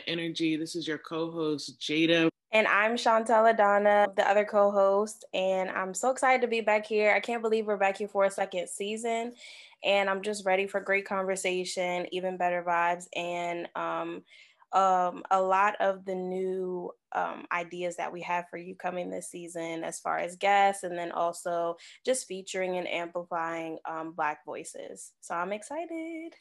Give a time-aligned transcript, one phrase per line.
[0.00, 0.56] Planet Energy.
[0.56, 2.28] This is your co host, Jada.
[2.52, 5.24] And I'm Chantel Adana, the other co host.
[5.34, 7.12] And I'm so excited to be back here.
[7.12, 9.34] I can't believe we're back here for a second season.
[9.84, 14.22] And I'm just ready for great conversation, even better vibes, and um,
[14.72, 19.30] um, a lot of the new um, ideas that we have for you coming this
[19.30, 25.12] season, as far as guests, and then also just featuring and amplifying um, Black voices.
[25.22, 26.34] So I'm excited.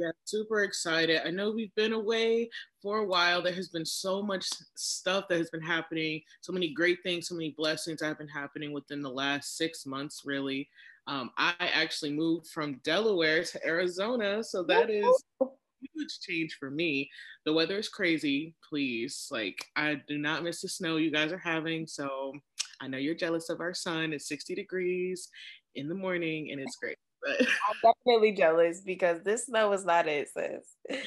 [0.00, 1.20] Yeah, super excited.
[1.26, 2.48] I know we've been away
[2.80, 3.42] for a while.
[3.42, 7.34] There has been so much stuff that has been happening, so many great things, so
[7.34, 10.70] many blessings that have been happening within the last six months, really.
[11.06, 15.04] Um, I actually moved from Delaware to Arizona, so that is
[15.42, 15.46] a
[15.94, 17.10] huge change for me.
[17.44, 18.54] The weather is crazy.
[18.66, 21.86] Please, like, I do not miss the snow you guys are having.
[21.86, 22.32] So
[22.80, 24.14] I know you're jealous of our sun.
[24.14, 25.28] It's 60 degrees
[25.74, 26.96] in the morning, and it's great.
[27.22, 31.00] But I'm definitely jealous because this snow is not it, sis.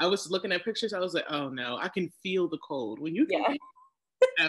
[0.00, 0.92] I was looking at pictures.
[0.92, 3.00] I was like, oh no, I can feel the cold.
[3.00, 4.48] When you yeah.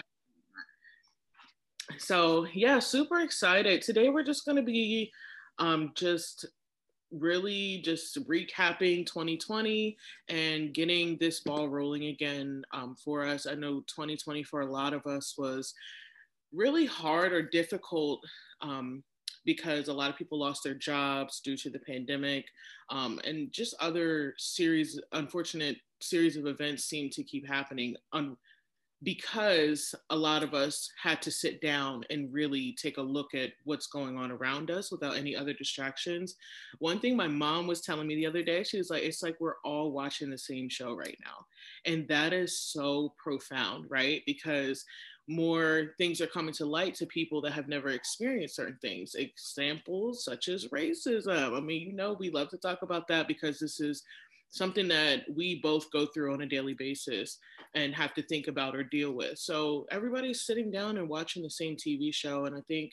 [1.98, 3.82] so yeah, super excited.
[3.82, 5.10] Today we're just gonna be
[5.58, 6.46] um, just
[7.12, 9.96] really just recapping 2020
[10.28, 13.46] and getting this ball rolling again um, for us.
[13.46, 15.74] I know 2020 for a lot of us was
[16.52, 18.24] really hard or difficult
[18.60, 19.02] um,
[19.44, 22.46] because a lot of people lost their jobs due to the pandemic
[22.90, 28.36] um, and just other series unfortunate series of events seem to keep happening un-
[29.02, 33.52] because a lot of us had to sit down and really take a look at
[33.64, 36.36] what's going on around us without any other distractions.
[36.80, 39.36] One thing my mom was telling me the other day, she was like, it's like
[39.40, 41.46] we're all watching the same show right now.
[41.86, 44.22] And that is so profound, right?
[44.26, 44.84] Because
[45.28, 49.14] more things are coming to light to people that have never experienced certain things.
[49.14, 51.56] Examples such as racism.
[51.56, 54.02] I mean, you know, we love to talk about that because this is
[54.50, 57.38] something that we both go through on a daily basis
[57.74, 59.38] and have to think about or deal with.
[59.38, 62.46] So everybody's sitting down and watching the same TV show.
[62.46, 62.92] And I think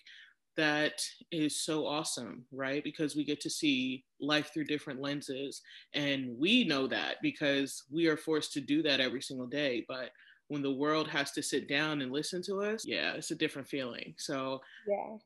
[0.56, 1.02] that
[1.32, 2.84] is so awesome, right?
[2.84, 5.62] Because we get to see life through different lenses.
[5.94, 9.86] And we know that because we are forced to do that every single day.
[9.88, 10.12] But
[10.50, 13.68] when the world has to sit down and listen to us, yeah, it's a different
[13.68, 14.14] feeling.
[14.18, 15.18] So, yeah,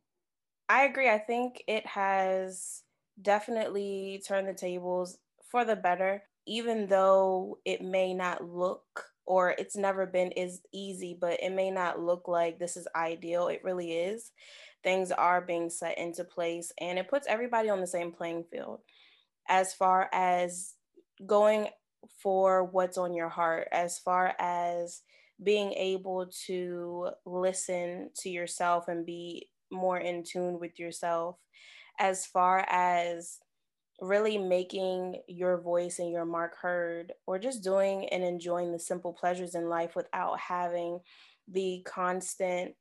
[0.70, 1.10] I agree.
[1.10, 2.84] I think it has
[3.22, 5.18] definitely turned the tables
[5.50, 11.18] for the better, even though it may not look or it's never been as easy,
[11.20, 13.48] but it may not look like this is ideal.
[13.48, 14.32] It really is.
[14.84, 18.82] Things are being set into place and it puts everybody on the same playing field
[19.48, 20.74] as far as
[21.26, 21.68] going
[22.22, 25.02] for what's on your heart, as far as
[25.44, 31.38] being able to listen to yourself and be more in tune with yourself,
[32.00, 33.40] as far as
[34.00, 39.14] really making your voice and your mark heard, or just doing and enjoying the simple
[39.14, 41.00] pleasures in life without having
[41.48, 42.74] the constant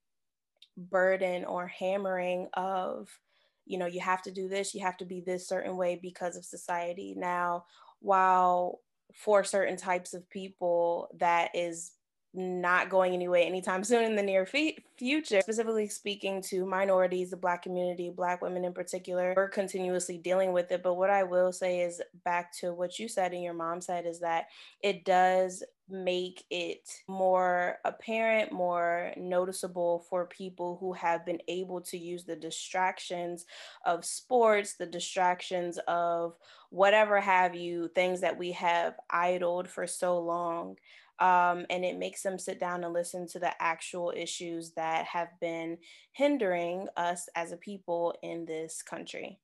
[0.77, 3.09] burden or hammering of,
[3.67, 6.37] you know, you have to do this, you have to be this certain way because
[6.37, 7.15] of society.
[7.17, 7.65] Now,
[8.01, 8.81] while
[9.15, 11.93] for certain types of people that is
[12.33, 15.41] not going anywhere anytime soon in the near f- future.
[15.41, 20.71] Specifically speaking to minorities, the Black community, Black women in particular, we're continuously dealing with
[20.71, 20.83] it.
[20.83, 24.07] But what I will say is back to what you said and your mom said
[24.07, 24.47] is that
[24.83, 31.99] it does make it more apparent, more noticeable for people who have been able to
[31.99, 33.45] use the distractions
[33.85, 36.37] of sports, the distractions of
[36.71, 40.77] whatever have you, things that we have idled for so long
[41.21, 45.29] um, and it makes them sit down and listen to the actual issues that have
[45.41, 45.77] been
[46.13, 49.39] hindering us as a people in this country.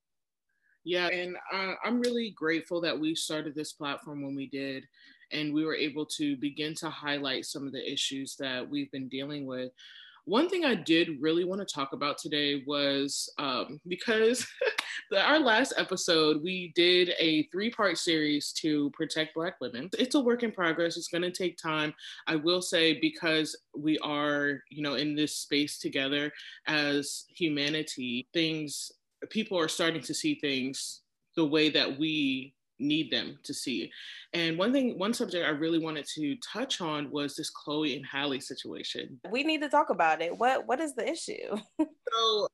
[0.85, 4.85] Yeah, and uh, I'm really grateful that we started this platform when we did,
[5.33, 9.09] and we were able to begin to highlight some of the issues that we've been
[9.09, 9.73] dealing with.
[10.27, 14.45] One thing I did really want to talk about today was um, because
[15.13, 19.89] the, our last episode, we did a three part series to protect Black women.
[19.97, 21.95] It's a work in progress, it's going to take time.
[22.27, 26.33] I will say, because we are, you know, in this space together
[26.67, 28.91] as humanity, things,
[29.31, 31.03] people are starting to see things
[31.37, 33.91] the way that we need them to see.
[34.33, 38.07] And one thing, one subject I really wanted to touch on was this Chloe and
[38.07, 39.21] Halle situation.
[39.31, 40.37] We need to talk about it.
[40.37, 41.57] What what is the issue?
[41.81, 42.49] so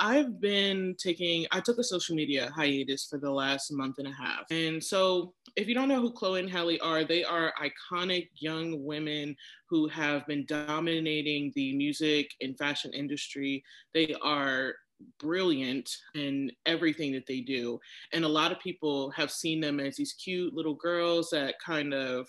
[0.00, 4.12] I've been taking, I took a social media hiatus for the last month and a
[4.12, 4.44] half.
[4.50, 8.84] And so, if you don't know who Chloe and Halle are, they are iconic young
[8.84, 9.34] women
[9.68, 13.64] who have been dominating the music and fashion industry.
[13.92, 14.74] They are
[15.20, 17.78] brilliant in everything that they do.
[18.12, 21.94] And a lot of people have seen them as these cute little girls that kind
[21.94, 22.28] of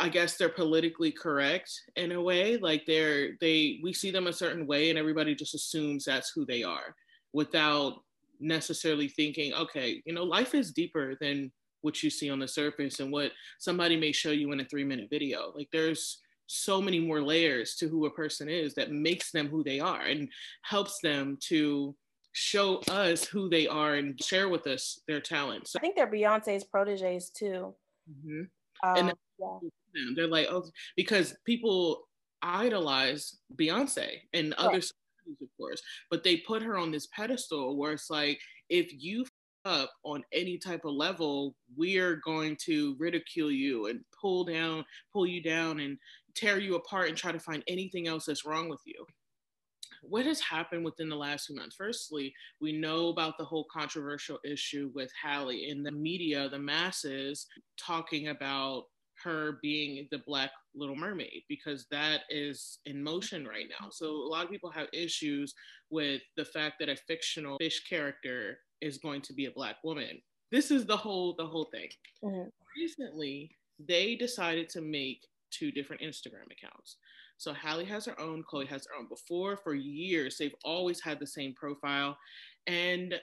[0.00, 2.56] I guess they're politically correct in a way.
[2.56, 6.44] Like they're they we see them a certain way and everybody just assumes that's who
[6.44, 6.94] they are
[7.32, 8.02] without
[8.40, 11.52] necessarily thinking, okay, you know, life is deeper than
[11.82, 14.84] what you see on the surface and what somebody may show you in a three
[14.84, 15.52] minute video.
[15.54, 19.64] Like there's so many more layers to who a person is that makes them who
[19.64, 20.28] they are and
[20.62, 21.94] helps them to
[22.32, 25.74] show us who they are and share with us their talents.
[25.76, 27.74] I think they're Beyonce's proteges too.
[28.10, 28.42] Mm-hmm.
[28.88, 30.10] Um, and yeah.
[30.16, 30.64] they're like, oh,
[30.96, 32.08] because people
[32.42, 35.80] idolize Beyonce and other celebrities, of course,
[36.10, 38.38] but they put her on this pedestal where it's like,
[38.68, 39.24] if you
[39.64, 45.26] up on any type of level, we're going to ridicule you and pull down, pull
[45.26, 45.96] you down and
[46.34, 49.06] tear you apart and try to find anything else that's wrong with you.
[50.02, 51.76] What has happened within the last few months?
[51.76, 57.46] Firstly, we know about the whole controversial issue with Halle in the media, the masses
[57.78, 58.84] talking about
[59.22, 63.88] her being the Black Little Mermaid because that is in motion right now.
[63.90, 65.54] So a lot of people have issues
[65.90, 70.20] with the fact that a fictional fish character is going to be a Black woman.
[70.52, 71.88] This is the whole the whole thing.
[72.22, 72.48] Mm-hmm.
[72.76, 75.20] Recently, they decided to make
[75.56, 76.96] two different Instagram accounts.
[77.36, 79.08] So Halle has her own, Chloe has her own.
[79.08, 82.16] Before, for years, they've always had the same profile.
[82.66, 83.14] And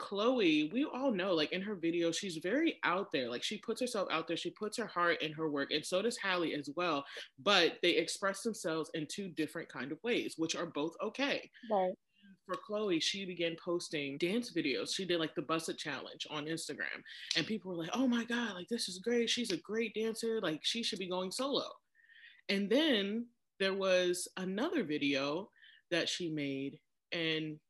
[0.00, 3.28] Chloe, we all know, like in her video, she's very out there.
[3.28, 6.00] Like she puts herself out there, she puts her heart in her work, and so
[6.00, 7.04] does Halle as well.
[7.38, 11.50] But they express themselves in two different kind of ways, which are both okay.
[11.70, 11.92] Right.
[12.50, 14.92] For Chloe, she began posting dance videos.
[14.92, 17.00] She did like the Buss It Challenge on Instagram,
[17.36, 19.30] and people were like, "Oh my god, like this is great.
[19.30, 20.40] She's a great dancer.
[20.40, 21.70] Like she should be going solo."
[22.48, 23.28] And then
[23.60, 25.48] there was another video
[25.92, 26.80] that she made,
[27.12, 27.60] and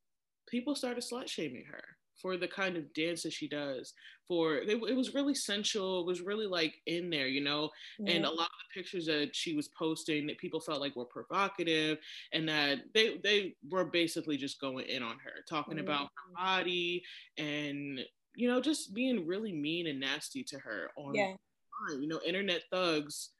[0.49, 1.85] people started slut shaming her
[2.21, 3.95] for the kind of dance that she does
[4.27, 8.13] for it, it, was really sensual it was really like in there you know yeah.
[8.13, 11.05] and a lot of the pictures that she was posting that people felt like were
[11.05, 11.99] provocative
[12.33, 15.85] and that they they were basically just going in on her talking mm-hmm.
[15.85, 17.03] about her body
[17.39, 18.01] and
[18.35, 21.35] you know just being really mean and nasty to her on yeah.
[21.99, 23.31] you know internet thugs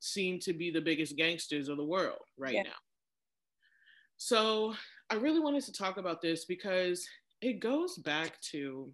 [0.00, 2.62] seem to be the biggest gangsters of the world right yeah.
[2.62, 2.70] now
[4.16, 4.72] so
[5.10, 7.06] I really wanted to talk about this because
[7.42, 8.90] it goes back to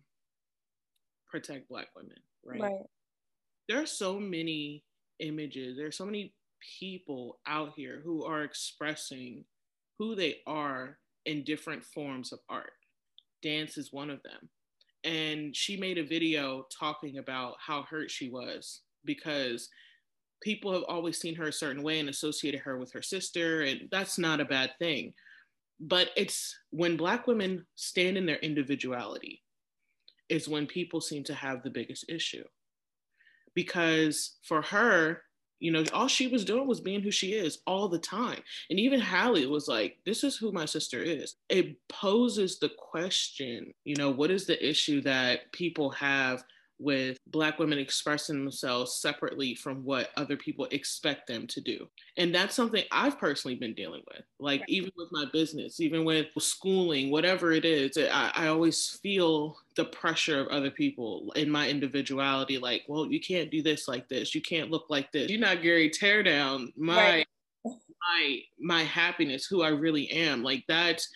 [1.31, 2.87] protect black women right, right.
[3.69, 4.83] there are so many
[5.21, 6.35] images there are so many
[6.79, 9.45] people out here who are expressing
[9.99, 12.73] who they are in different forms of art.
[13.43, 14.49] Dance is one of them.
[15.05, 19.69] And she made a video talking about how hurt she was because
[20.43, 23.89] people have always seen her a certain way and associated her with her sister and
[23.91, 25.13] that's not a bad thing
[25.81, 29.43] but it's when black women stand in their individuality
[30.29, 32.45] is when people seem to have the biggest issue.
[33.55, 35.23] Because for her
[35.61, 38.41] you know all she was doing was being who she is all the time.
[38.71, 41.37] And even Halle was like this is who my sister is.
[41.49, 46.45] It poses the question you know what is the issue that people have
[46.79, 51.89] with Black women expressing themselves separately from what other people expect them to do.
[52.17, 54.23] And that's something I've personally been dealing with.
[54.39, 54.69] Like, right.
[54.69, 59.87] even with my business, even with schooling, whatever it is, I, I always feel the
[59.87, 62.59] pressure of other people in my individuality.
[62.59, 64.35] Like, well, you can't do this like this.
[64.35, 65.31] You can't look like this.
[65.31, 66.97] You're not Gary tear down my.
[66.97, 67.27] Right.
[68.01, 71.11] My my happiness, who I really am, like that's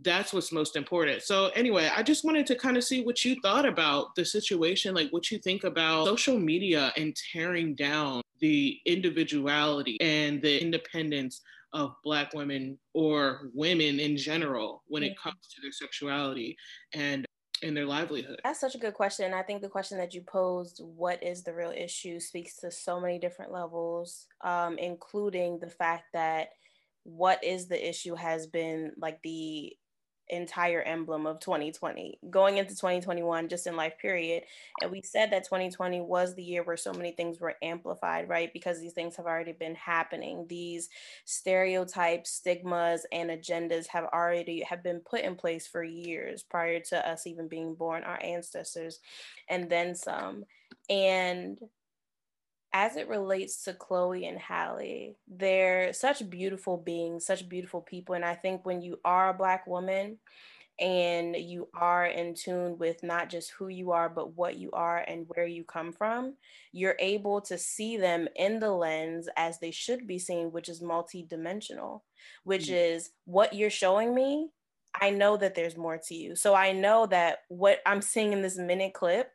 [0.00, 1.22] that's what's most important.
[1.22, 4.94] So anyway, I just wanted to kind of see what you thought about the situation,
[4.94, 11.40] like what you think about social media and tearing down the individuality and the independence
[11.72, 16.56] of black women or women in general when it comes to their sexuality
[16.94, 17.26] and
[17.62, 18.38] in their livelihood?
[18.44, 19.32] That's such a good question.
[19.32, 23.00] I think the question that you posed, what is the real issue, speaks to so
[23.00, 26.50] many different levels, um, including the fact that
[27.04, 29.74] what is the issue has been like the
[30.28, 34.42] entire emblem of 2020 going into 2021 just in life period.
[34.82, 38.52] And we said that 2020 was the year where so many things were amplified right?
[38.52, 40.46] Because these things have already been happening.
[40.48, 40.88] These
[41.24, 47.08] stereotypes stigmas and agendas have already have been put in place for years prior to
[47.08, 49.00] us even being born our ancestors
[49.48, 50.44] and then some.
[50.88, 51.58] And
[52.76, 58.14] as it relates to Chloe and Halle, they're such beautiful beings, such beautiful people.
[58.14, 60.18] And I think when you are a Black woman
[60.78, 64.98] and you are in tune with not just who you are, but what you are
[64.98, 66.34] and where you come from,
[66.70, 70.82] you're able to see them in the lens as they should be seen, which is
[70.82, 72.02] multidimensional,
[72.44, 72.74] which mm-hmm.
[72.74, 74.50] is what you're showing me.
[75.00, 76.36] I know that there's more to you.
[76.36, 79.30] So I know that what I'm seeing in this minute clip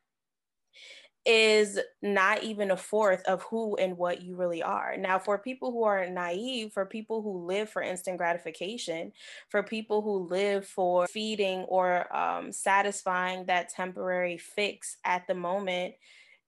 [1.25, 4.95] is not even a fourth of who and what you really are.
[4.97, 9.11] Now, for people who are naive, for people who live for instant gratification,
[9.49, 15.93] for people who live for feeding or um, satisfying that temporary fix at the moment,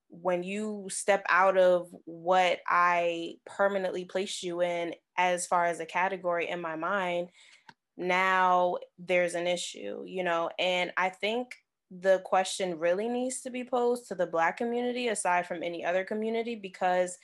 [0.10, 5.86] when you step out of what I permanently placed you in as far as a
[5.86, 7.30] category in my mind,
[7.98, 11.56] now there's an issue, you know, and I think
[11.92, 16.04] the question really needs to be posed to the Black community aside from any other
[16.04, 17.18] community because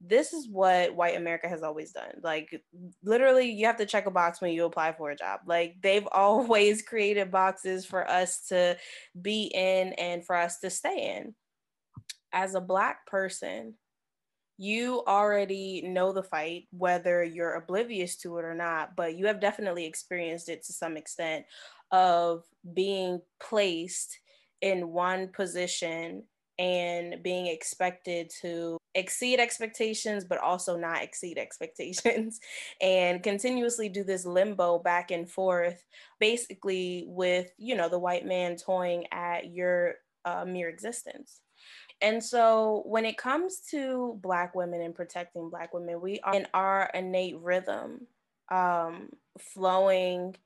[0.00, 2.20] this is what white America has always done.
[2.22, 2.62] Like,
[3.02, 5.40] literally, you have to check a box when you apply for a job.
[5.46, 8.76] Like, they've always created boxes for us to
[9.20, 11.34] be in and for us to stay in.
[12.32, 13.74] As a Black person,
[14.56, 19.40] you already know the fight, whether you're oblivious to it or not, but you have
[19.40, 21.44] definitely experienced it to some extent
[21.94, 22.42] of
[22.74, 24.18] being placed
[24.60, 26.24] in one position
[26.58, 32.40] and being expected to exceed expectations but also not exceed expectations
[32.80, 35.84] and continuously do this limbo back and forth
[36.18, 41.40] basically with you know the white man toying at your uh, mere existence.
[42.00, 46.46] And so when it comes to Black women and protecting Black women, we are in
[46.52, 48.06] our innate rhythm,
[48.50, 50.36] um, flowing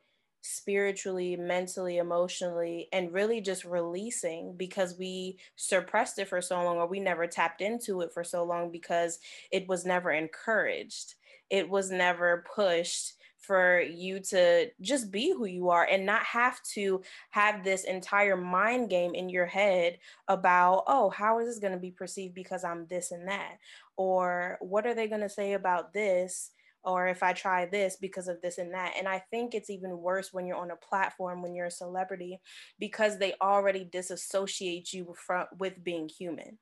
[0.49, 6.87] spiritually, mentally, emotionally, and really just releasing because we suppressed it for so long or
[6.87, 9.19] we never tapped into it for so long because
[9.53, 11.15] it was never encouraged.
[11.51, 16.63] It was never pushed for you to just be who you are and not have
[16.63, 21.73] to have this entire mind game in your head about, oh, how is this going
[21.73, 23.59] to be perceived because I'm this and that?
[23.97, 26.51] Or what are they going to say about this?
[26.89, 28.95] Or if I try this because of this and that.
[28.99, 32.41] And I think it's even worse when you're on a platform, when you're a celebrity,
[32.79, 36.59] because they already disassociate you from, with being human.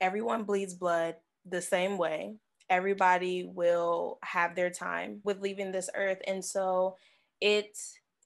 [0.00, 2.36] Everyone bleeds blood the same way
[2.70, 6.96] everybody will have their time with leaving this earth and so
[7.40, 7.76] it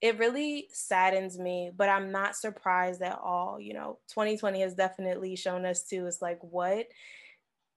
[0.01, 5.37] it really saddens me but i'm not surprised at all you know 2020 has definitely
[5.37, 6.87] shown us too it's like what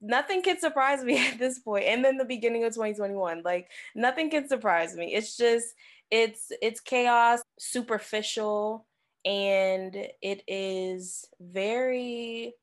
[0.05, 4.29] nothing can surprise me at this point and then the beginning of 2021 like nothing
[4.29, 5.13] can surprise me.
[5.13, 5.73] It's just
[6.11, 8.85] it's it's chaos superficial
[9.25, 12.53] and it is very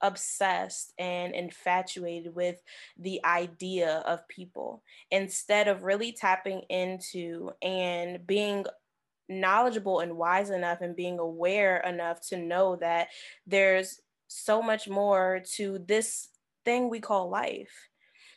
[0.00, 2.62] obsessed and infatuated with
[2.98, 4.82] the idea of people.
[5.10, 8.64] Instead of really tapping into and being
[9.28, 13.08] knowledgeable and wise enough and being aware enough to know that
[13.46, 16.28] there's so much more to this
[16.66, 17.72] thing we call life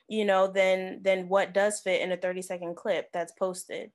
[0.09, 3.91] you know than than what does fit in a 30 second clip that's posted.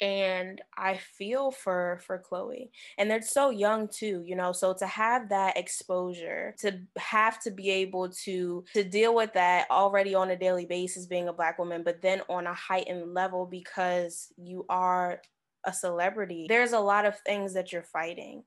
[0.00, 2.70] And i feel for for chloe.
[2.98, 7.50] And they're so young too you know so to have that exposure to have to
[7.50, 11.58] be able to to deal with that already on a daily basis being a black
[11.58, 15.20] woman but then on a heightened level because you are
[15.64, 16.46] a celebrity.
[16.48, 18.42] There's a lot of things that you're fighting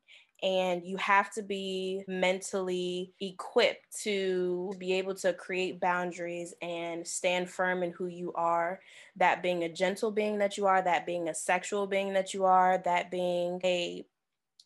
[0.46, 7.50] and you have to be mentally equipped to be able to create boundaries and stand
[7.50, 8.80] firm in who you are.
[9.16, 12.46] That being a gentle being that you are that being a sexual being that you
[12.46, 14.06] are that being a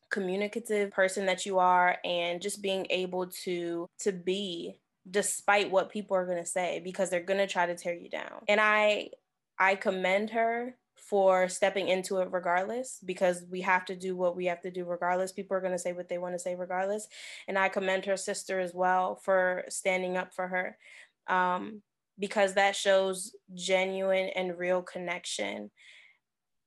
[0.10, 4.76] communicative person that you are and just being able to to be
[5.10, 8.10] despite what people are going to say because they're going to try to tear you
[8.10, 8.44] down.
[8.50, 9.12] And i
[9.58, 10.76] i commend her
[11.08, 14.86] for stepping into it regardless because we have to do what we have to do
[14.86, 15.32] regardless.
[15.32, 17.08] People are going to say what they want to say regardless.
[17.48, 20.78] And I commend her sister as well for standing up for her
[21.28, 21.82] um,
[22.18, 25.72] because that shows genuine and real connection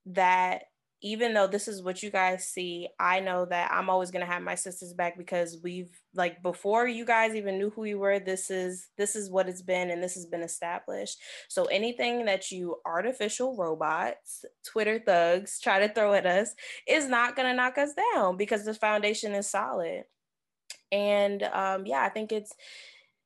[0.06, 0.62] that
[1.02, 4.42] even though this is what you guys see, I know that I'm always to have
[4.42, 8.50] my sisters back because we've like before you guys even knew who we were, this
[8.50, 11.18] is this is what it's been and this has been established.
[11.48, 16.54] So anything that you artificial robots, Twitter thugs try to throw at us
[16.86, 20.04] is not to knock us down because the foundation is solid.
[20.92, 22.52] And um yeah, I think it's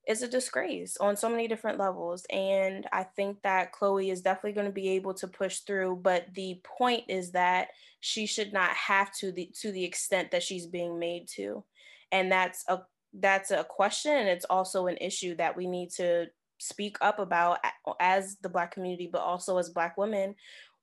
[0.07, 2.25] is a disgrace on so many different levels.
[2.31, 6.01] And I think that Chloe is definitely going to be able to push through.
[6.03, 7.69] But the point is that
[8.01, 11.65] she should not have to the to the extent that she's being made to.
[12.13, 12.81] And that's a
[13.21, 16.27] that's a question and it's also an issue that we need to
[16.59, 17.59] speak up about
[18.01, 20.35] as the black community but also as black women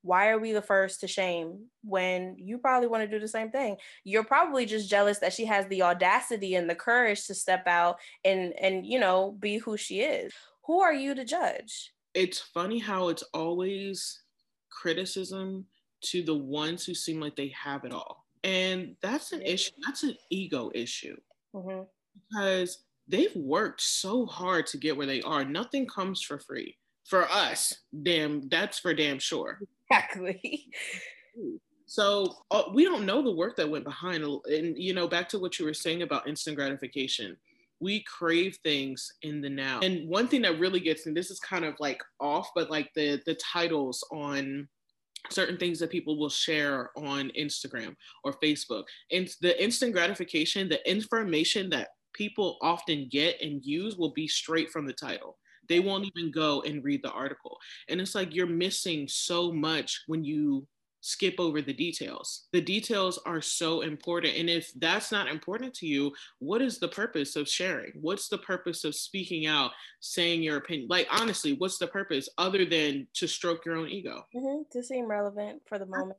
[0.03, 3.49] why are we the first to shame when you probably want to do the same
[3.49, 3.77] thing?
[4.03, 7.97] You're probably just jealous that she has the audacity and the courage to step out
[8.23, 10.33] and and you know be who she is.
[10.65, 11.93] Who are you to judge?
[12.13, 14.21] It's funny how it's always
[14.69, 15.65] criticism
[16.01, 18.25] to the ones who seem like they have it all.
[18.43, 21.15] And that's an issue that's an ego issue.
[21.55, 21.83] Mm-hmm.
[22.31, 25.45] because they've worked so hard to get where they are.
[25.45, 27.73] Nothing comes for free for us.
[28.03, 29.59] Damn, that's for damn sure.
[29.89, 30.67] Exactly.
[31.85, 34.23] So uh, we don't know the work that went behind.
[34.23, 37.37] And, you know, back to what you were saying about instant gratification,
[37.79, 39.81] we crave things in the now.
[39.81, 42.89] And one thing that really gets me, this is kind of like off, but like
[42.95, 44.67] the the titles on
[45.29, 48.83] certain things that people will share on Instagram or Facebook.
[49.11, 54.69] And the instant gratification, the information that people often get and use will be straight
[54.69, 55.37] from the title.
[55.69, 57.57] They won't even go and read the article.
[57.89, 60.67] And it's like you're missing so much when you
[61.03, 62.47] skip over the details.
[62.53, 64.37] The details are so important.
[64.37, 67.91] And if that's not important to you, what is the purpose of sharing?
[67.99, 70.87] What's the purpose of speaking out, saying your opinion?
[70.89, 74.25] Like, honestly, what's the purpose other than to stroke your own ego?
[74.33, 76.17] Mm-hmm, to seem relevant for the moment.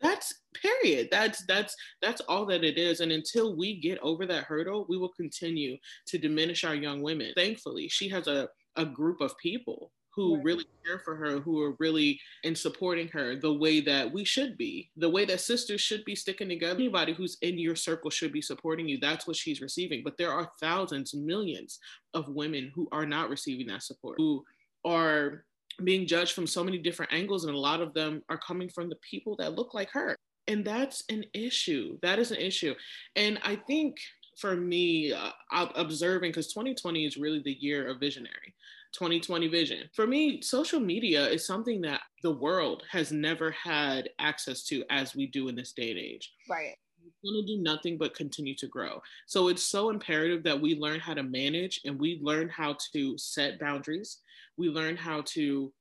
[0.00, 1.08] That's period.
[1.10, 3.00] That's that's that's all that it is.
[3.00, 5.76] And until we get over that hurdle, we will continue
[6.06, 7.32] to diminish our young women.
[7.36, 10.44] Thankfully, she has a, a group of people who right.
[10.44, 14.58] really care for her, who are really in supporting her the way that we should
[14.58, 16.74] be, the way that sisters should be sticking together.
[16.74, 18.98] Anybody who's in your circle should be supporting you.
[18.98, 20.02] That's what she's receiving.
[20.02, 21.78] But there are thousands, millions
[22.14, 24.44] of women who are not receiving that support, who
[24.84, 25.44] are
[25.84, 28.88] being judged from so many different angles, and a lot of them are coming from
[28.88, 30.16] the people that look like her.
[30.46, 31.98] And that's an issue.
[32.02, 32.74] That is an issue.
[33.16, 33.96] And I think
[34.38, 38.54] for me, uh, observing, because 2020 is really the year of visionary.
[38.92, 39.90] 2020 vision.
[39.94, 45.14] For me, social media is something that the world has never had access to as
[45.14, 46.32] we do in this day and age.
[46.48, 46.74] Right.
[47.06, 49.00] It's going to do nothing but continue to grow.
[49.26, 53.16] So it's so imperative that we learn how to manage and we learn how to
[53.18, 54.18] set boundaries.
[54.58, 55.72] We learn how to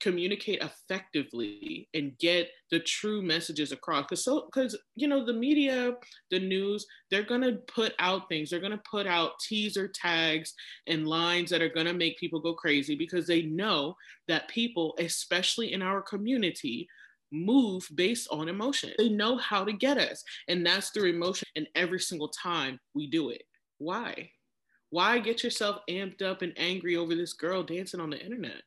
[0.00, 4.04] communicate effectively and get the true messages across.
[4.04, 5.92] Because so because you know the media
[6.30, 8.50] the news they're to put out things.
[8.50, 10.52] They're to put out teaser tags
[10.86, 13.94] and lines that are to make people go crazy because they know
[14.28, 16.86] that people especially in our community
[17.32, 18.92] move based on emotion.
[18.98, 23.06] They know how to get us and that's through emotion and every single time we
[23.06, 23.42] do it.
[23.78, 24.30] Why
[24.94, 28.62] why get yourself amped up and angry over this girl dancing on the internet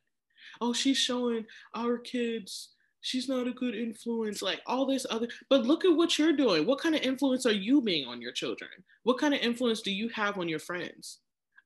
[0.60, 5.28] oh, she's showing our kids she's not a good influence, like all this other.
[5.48, 6.66] But look at what you're doing.
[6.66, 8.70] What kind of influence are you being on your children?
[9.04, 11.18] What kind of influence do you have on your friends?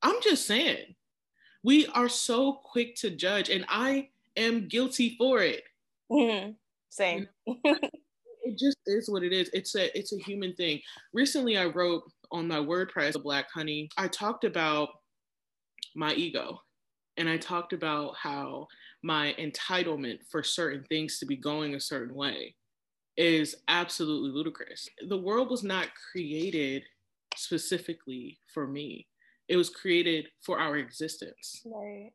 [0.03, 0.95] I'm just saying,
[1.65, 5.63] we are so quick to judge, and I am guilty for it.
[6.11, 6.53] Mm-hmm.
[6.91, 7.29] Same.
[7.47, 9.49] it just is what it is.
[9.53, 10.81] It's a it's a human thing.
[11.13, 13.89] Recently, I wrote on my WordPress, the Black Honey.
[13.97, 14.89] I talked about
[15.95, 16.61] my ego
[17.17, 18.67] and I talked about how
[19.03, 22.55] my entitlement for certain things to be going a certain way
[23.17, 24.89] is absolutely ludicrous.
[25.09, 26.83] The world was not created
[27.37, 29.07] specifically for me,
[29.49, 31.63] it was created for our existence.
[31.65, 32.13] Right.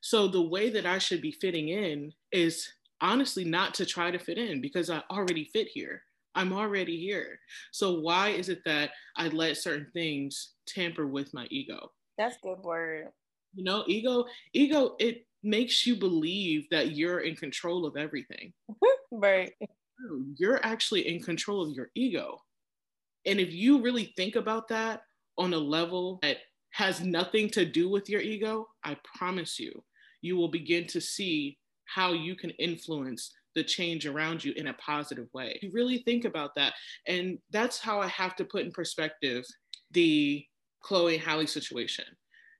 [0.00, 2.68] So the way that I should be fitting in is
[3.00, 6.02] honestly not to try to fit in because I already fit here.
[6.34, 7.38] I'm already here.
[7.72, 11.90] So why is it that I let certain things tamper with my ego?
[12.18, 13.08] That's good word.
[13.54, 18.52] You know, ego, ego, it makes you believe that you're in control of everything.
[19.10, 19.52] right.
[20.36, 22.40] You're actually in control of your ego.
[23.26, 25.02] And if you really think about that
[25.38, 26.38] on a level that
[26.70, 29.84] has nothing to do with your ego, I promise you,
[30.22, 34.74] you will begin to see how you can influence the change around you in a
[34.74, 35.58] positive way.
[35.62, 36.74] You really think about that.
[37.06, 39.44] And that's how I have to put in perspective
[39.90, 40.44] the
[40.82, 42.04] Chloe and situation.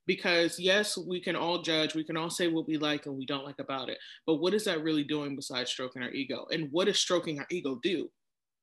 [0.05, 3.25] Because yes we can all judge we can all say what we like and we
[3.25, 3.99] don't like about it.
[4.27, 6.47] But what is that really doing besides stroking our ego?
[6.51, 8.09] And what does stroking our ego do?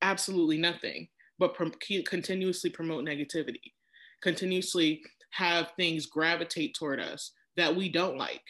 [0.02, 1.08] Absolutely nothing.
[1.38, 3.72] But continuously promote negativity.
[4.22, 8.44] Continuously have things gravitate toward us that we don't like.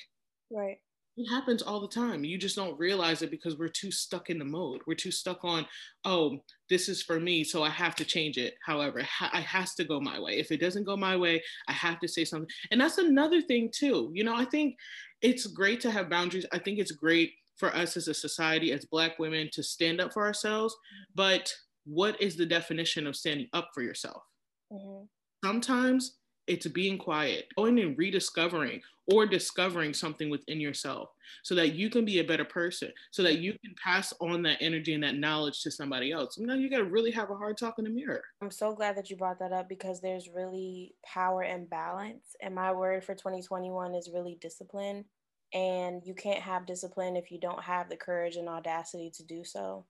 [0.51, 0.79] Right
[1.19, 2.23] it happens all the time.
[2.23, 4.79] You just don't realize it because we're too stuck in the mode.
[4.87, 5.65] We're too stuck on,
[6.05, 8.55] oh, this is for me, so I have to change it.
[8.65, 10.39] However, ha- it has to go my way.
[10.39, 12.49] If it doesn't go my way, I have to say something.
[12.71, 14.11] And that's another thing too.
[14.13, 14.77] You know, I think
[15.21, 16.45] it's great to have boundaries.
[16.53, 20.13] I think it's great for us as a society, as Black women, to stand up
[20.13, 20.73] for ourselves.
[21.15, 21.53] But
[21.83, 24.23] what is the definition of standing up for yourself?
[24.71, 25.03] Mm-hmm.
[25.43, 26.18] Sometimes
[26.49, 28.81] it's being quiet, going and rediscovering
[29.11, 31.09] or discovering something within yourself
[31.43, 34.57] so that you can be a better person, so that you can pass on that
[34.59, 36.37] energy and that knowledge to somebody else.
[36.37, 38.23] You know, you got to really have a hard talk in the mirror.
[38.41, 42.35] I'm so glad that you brought that up because there's really power and balance.
[42.41, 45.05] And my word for 2021 is really discipline.
[45.53, 49.43] And you can't have discipline if you don't have the courage and audacity to do
[49.43, 49.85] so.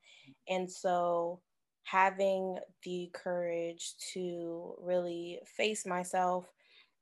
[0.47, 1.41] And so
[1.83, 6.45] having the courage to really face myself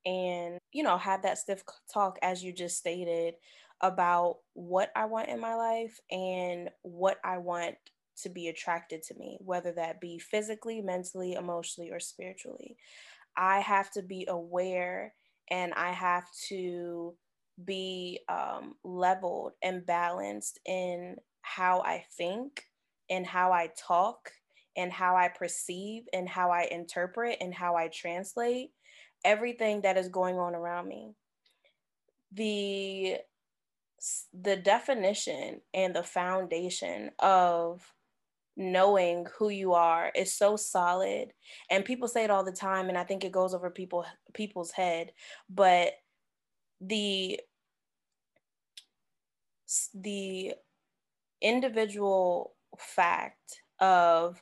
[0.06, 1.64] and, you know, have that stiff
[1.94, 3.36] talk, as you just stated,
[3.82, 7.76] about what I want in my life and what I want
[8.24, 12.78] to be attracted to me, whether that be physically, mentally, emotionally, or spiritually.
[13.36, 15.14] I have to be aware
[15.50, 17.16] and I have to
[17.64, 22.64] be um, leveled and balanced in how I think
[23.10, 24.32] and how I talk
[24.78, 28.70] and how I perceive and how I interpret and how I translate
[29.26, 31.14] everything that is going on around me.
[32.32, 33.18] The
[34.34, 37.82] the definition and the foundation of
[38.56, 41.32] knowing who you are is so solid
[41.70, 44.72] and people say it all the time and i think it goes over people people's
[44.72, 45.12] head
[45.50, 45.94] but
[46.82, 47.40] the
[49.94, 50.54] the
[51.42, 54.42] individual fact of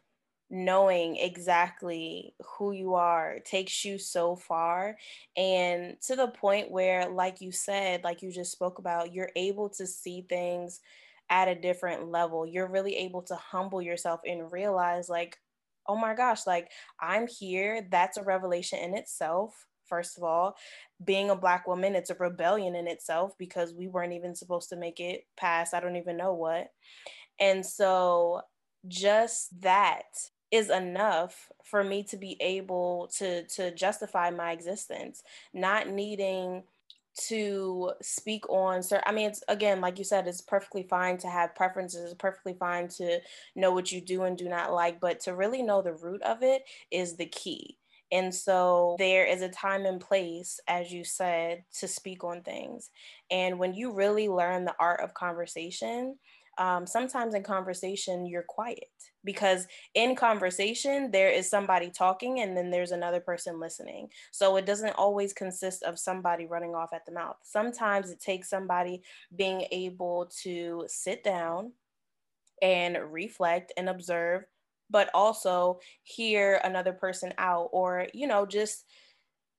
[0.49, 4.95] knowing exactly who you are takes you so far
[5.35, 9.69] and to the point where like you said like you just spoke about you're able
[9.69, 10.81] to see things
[11.29, 12.45] at a different level.
[12.45, 15.37] You're really able to humble yourself and realize like
[15.87, 17.87] oh my gosh like i'm here.
[17.89, 20.55] That's a revelation in itself first of all.
[21.03, 24.75] Being a black woman it's a rebellion in itself because we weren't even supposed to
[24.75, 26.67] make it past i don't even know what.
[27.39, 28.41] And so
[28.87, 30.03] just that
[30.55, 35.21] is enough for me to be able to to justify my existence
[35.53, 36.63] not needing
[37.17, 41.27] to speak on sir i mean it's again like you said it's perfectly fine to
[41.27, 43.19] have preferences it's perfectly fine to
[43.55, 46.41] know what you do and do not like but to really know the root of
[46.41, 47.77] it is the key
[48.11, 52.91] and so there is a time and place, as you said, to speak on things.
[53.31, 56.15] And when you really learn the art of conversation,
[56.57, 58.87] um, sometimes in conversation you're quiet
[59.25, 64.07] because in conversation there is somebody talking and then there's another person listening.
[64.31, 67.37] So it doesn't always consist of somebody running off at the mouth.
[67.43, 69.01] Sometimes it takes somebody
[69.35, 71.73] being able to sit down
[72.61, 74.45] and reflect and observe
[74.89, 78.85] but also hear another person out or you know just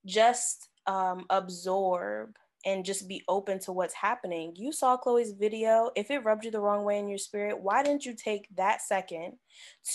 [0.06, 4.52] just um, absorb and just be open to what's happening.
[4.56, 5.92] You saw Chloe's video.
[5.94, 8.82] If it rubbed you the wrong way in your spirit, why didn't you take that
[8.82, 9.34] second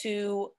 [0.01, 0.51] to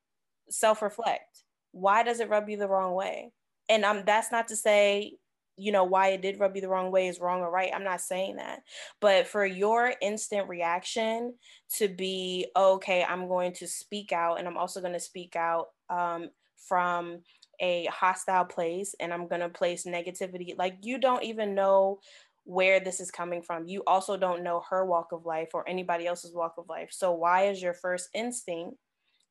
[0.51, 1.43] self reflect?
[1.73, 3.33] Why does it rub you the wrong way?
[3.71, 5.15] And um, that's not to say,
[5.57, 7.73] you know, why it did rub you the wrong way is wrong or right.
[7.75, 8.61] I'm not saying that.
[9.01, 11.35] But for your instant reaction
[11.79, 15.69] to be, okay, I'm going to speak out and I'm also going to speak out
[15.89, 17.21] um, from
[17.63, 20.59] a hostile place and I'm going to place negativity.
[20.59, 22.01] Like you don't even know
[22.45, 23.69] where this is coming from.
[23.69, 26.89] You also don't know her walk of life or anybody else's walk of life.
[26.91, 28.77] So why is your first instinct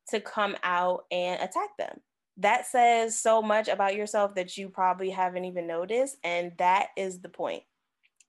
[0.08, 2.00] to come out and attack them?
[2.38, 6.16] That says so much about yourself that you probably haven't even noticed.
[6.24, 7.62] And that is the point.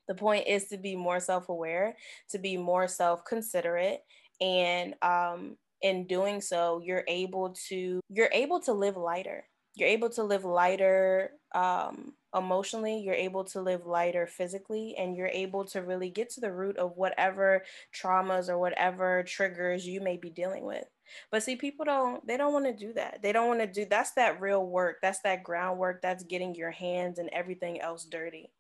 [0.10, 1.96] The point is to be more self aware,
[2.32, 4.02] to be more self considerate.
[4.42, 10.10] And um, in doing so, you're able to you're able to live lighter you're able
[10.12, 15.82] to live lighter um, emotionally, you're able to live lighter physically, and you're able to
[15.82, 20.64] really get to the root of whatever traumas or whatever triggers you may be dealing
[20.66, 20.86] with.
[21.32, 23.20] But see, people don't, they don't want to do that.
[23.22, 24.98] They don't want to do, that's that real work.
[25.02, 26.02] That's that groundwork.
[26.02, 28.52] That's getting your hands and everything else dirty.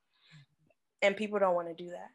[1.01, 2.09] And people don't want to do that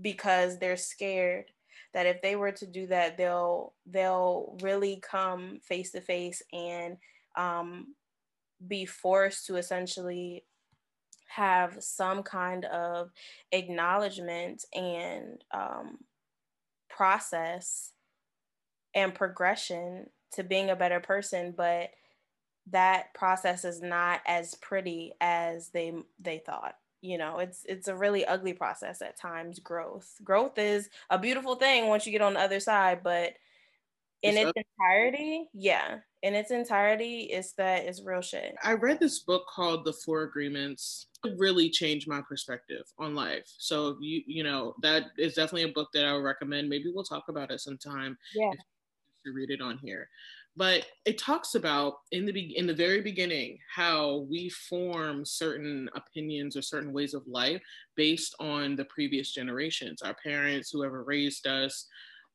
[0.00, 1.46] because they're scared
[1.94, 6.96] that if they were to do that, they'll, they'll really come face to face and
[7.36, 7.94] um,
[8.66, 10.44] be forced to essentially
[11.28, 13.10] have some kind of
[13.52, 15.98] acknowledgement and um,
[16.88, 17.92] process
[18.94, 21.90] and progression to being a better person but
[22.70, 26.74] that process is not as pretty as they they thought.
[27.00, 30.16] You know it's it's a really ugly process at times growth.
[30.24, 33.34] Growth is a beautiful thing once you get on the other side but
[34.22, 38.56] in its, its entirety yeah in its entirety it's that it's real shit.
[38.64, 41.06] I read this book called the four agreements.
[41.24, 43.46] It really changed my perspective on life.
[43.58, 46.68] So you you know that is definitely a book that i would recommend.
[46.68, 48.50] Maybe we'll talk about it sometime yeah.
[49.24, 50.08] to read it on here.
[50.56, 55.88] But it talks about in the be- in the very beginning how we form certain
[55.94, 57.62] opinions or certain ways of life
[57.94, 61.86] based on the previous generations our parents whoever raised us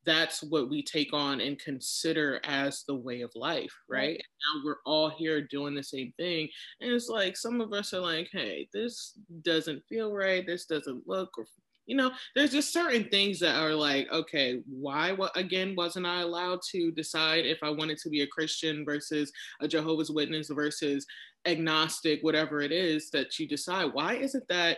[0.05, 3.97] that's what we take on and consider as the way of life, right?
[3.97, 4.17] right.
[4.17, 6.49] now we're all here doing the same thing.
[6.79, 10.45] And it's like some of us are like, hey, this doesn't feel right.
[10.45, 11.45] This doesn't look or
[11.87, 16.21] you know, there's just certain things that are like, okay, why, what, again, wasn't I
[16.21, 21.05] allowed to decide if I wanted to be a Christian versus a Jehovah's Witness versus
[21.45, 23.93] agnostic, whatever it is that you decide?
[23.93, 24.77] Why is it that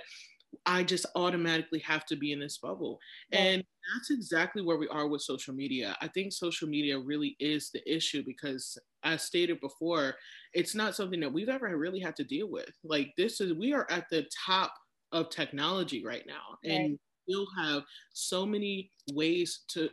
[0.65, 2.99] I just automatically have to be in this bubble?
[3.31, 3.39] Yeah.
[3.39, 3.63] And
[3.93, 5.97] that's exactly where we are with social media.
[6.01, 10.15] I think social media really is the issue because, as stated before,
[10.53, 12.71] it's not something that we've ever really had to deal with.
[12.83, 14.73] Like, this is, we are at the top
[15.11, 16.73] of technology right now right.
[16.73, 19.89] and still have so many ways to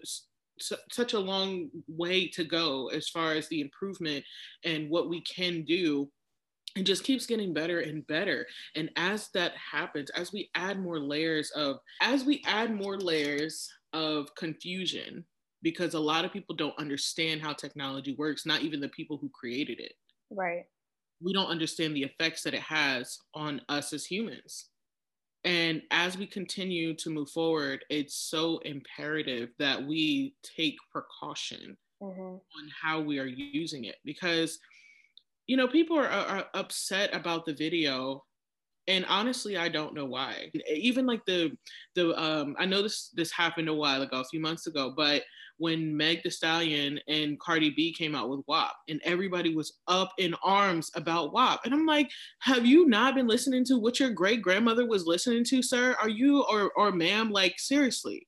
[0.90, 4.22] such a long way to go as far as the improvement
[4.64, 6.10] and what we can do
[6.76, 8.46] it just keeps getting better and better.
[8.76, 13.68] And as that happens as we add more layers of as we add more layers
[13.92, 15.24] of confusion
[15.62, 19.28] because a lot of people don't understand how technology works not even the people who
[19.28, 19.92] created it.
[20.30, 20.64] Right.
[21.22, 24.70] We don't understand the effects that it has on us as humans.
[25.44, 32.20] And as we continue to move forward, it's so imperative that we take precaution mm-hmm.
[32.20, 34.59] on how we are using it because,
[35.50, 38.22] you know, people are, are upset about the video
[38.88, 41.50] and honestly i don't know why even like the
[41.94, 45.22] the um i know this this happened a while ago a few months ago but
[45.58, 50.10] when Meg Thee Stallion and Cardi B came out with WAP, and everybody was up
[50.16, 51.60] in arms about WAP.
[51.66, 55.44] And I'm like, have you not been listening to what your great grandmother was listening
[55.44, 55.94] to, sir?
[56.00, 58.26] Are you or or ma'am, like seriously?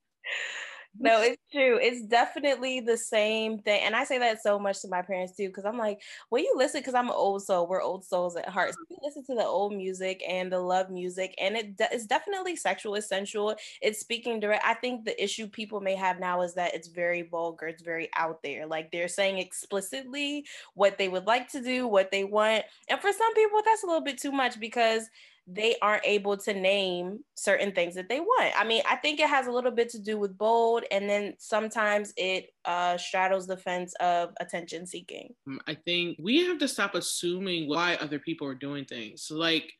[0.99, 1.79] No, it's true.
[1.81, 3.81] It's definitely the same thing.
[3.83, 6.53] And I say that so much to my parents too, because I'm like, when you
[6.55, 8.75] listen, because I'm an old soul, we're old souls at heart.
[8.75, 12.05] So you listen to the old music and the love music, and it de- it's
[12.07, 13.57] definitely sexual, it's sensual.
[13.81, 14.65] It's speaking direct.
[14.67, 18.11] I think the issue people may have now is that it's very vulgar, it's very
[18.15, 18.67] out there.
[18.67, 22.65] Like they're saying explicitly what they would like to do, what they want.
[22.89, 25.09] And for some people, that's a little bit too much because
[25.47, 28.53] they aren't able to name certain things that they want.
[28.57, 31.35] I mean, I think it has a little bit to do with bold, and then
[31.39, 35.35] sometimes it uh, straddles the fence of attention seeking.
[35.49, 39.29] Mm, I think we have to stop assuming why other people are doing things.
[39.31, 39.73] Like,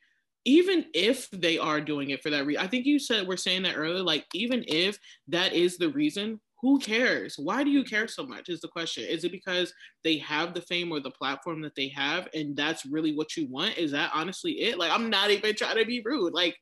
[0.45, 3.63] even if they are doing it for that reason, I think you said we're saying
[3.63, 4.03] that earlier.
[4.03, 4.99] Like, even if
[5.29, 7.35] that is the reason, who cares?
[7.37, 8.49] Why do you care so much?
[8.49, 9.05] Is the question.
[9.05, 12.87] Is it because they have the fame or the platform that they have, and that's
[12.87, 13.77] really what you want?
[13.77, 14.79] Is that honestly it?
[14.79, 16.33] Like, I'm not even trying to be rude.
[16.33, 16.57] Like,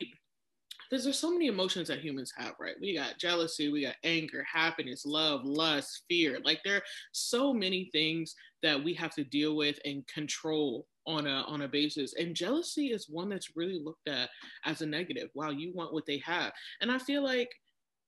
[0.90, 2.74] because there's so many emotions that humans have, right?
[2.80, 6.38] We got jealousy, we got anger, happiness, love, lust, fear.
[6.44, 6.82] Like, there are
[7.12, 11.68] so many things that we have to deal with and control on a on a
[11.68, 14.30] basis and jealousy is one that's really looked at
[14.64, 17.50] as a negative wow you want what they have and i feel like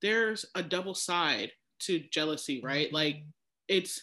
[0.02, 2.92] there's a double side to jealousy, right?
[2.92, 3.24] Like
[3.68, 4.00] it's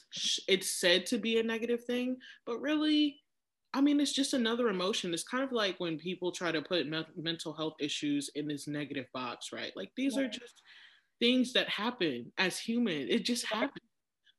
[0.48, 3.18] it's said to be a negative thing, but really
[3.76, 5.14] I mean, it's just another emotion.
[5.14, 8.68] It's kind of like when people try to put me- mental health issues in this
[8.68, 9.72] negative box, right?
[9.76, 10.24] Like these yeah.
[10.24, 10.62] are just
[11.20, 13.08] things that happen as human.
[13.10, 13.82] It just happens.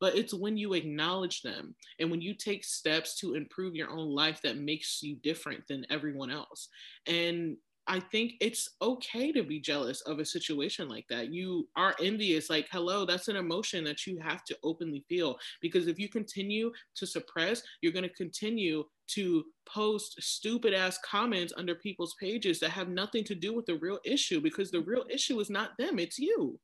[0.00, 4.14] But it's when you acknowledge them and when you take steps to improve your own
[4.14, 6.68] life that makes you different than everyone else.
[7.06, 11.32] And I think it's okay to be jealous of a situation like that.
[11.32, 15.36] You are envious, like, hello, that's an emotion that you have to openly feel.
[15.60, 21.52] Because if you continue to suppress, you're going to continue to post stupid ass comments
[21.56, 25.04] under people's pages that have nothing to do with the real issue because the real
[25.10, 26.58] issue is not them, it's you.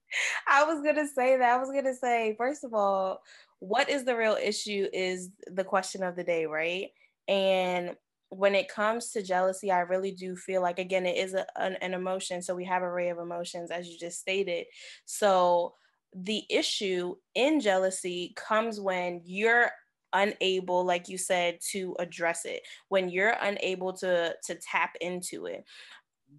[0.49, 1.55] I was going to say that.
[1.55, 3.21] I was going to say, first of all,
[3.59, 6.89] what is the real issue is the question of the day, right?
[7.29, 7.95] And
[8.31, 11.75] when it comes to jealousy, I really do feel like, again, it is a, an,
[11.83, 12.43] an emotion.
[12.43, 14.67] So we have an array of emotions, as you just stated.
[15.05, 15.75] So
[16.15, 19.71] the issue in jealousy comes when you're
[20.13, 25.65] unable like you said to address it when you're unable to to tap into it